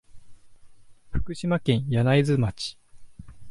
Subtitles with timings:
[1.11, 2.75] 福島県柳津町